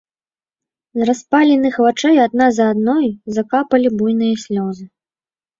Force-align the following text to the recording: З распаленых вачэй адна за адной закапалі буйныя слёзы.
З 1.01 1.05
распаленых 1.09 1.77
вачэй 1.85 2.17
адна 2.25 2.47
за 2.57 2.65
адной 2.73 3.07
закапалі 3.37 3.87
буйныя 4.01 4.35
слёзы. 4.47 4.85